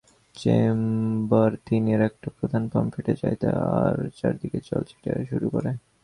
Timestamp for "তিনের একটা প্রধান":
1.65-2.63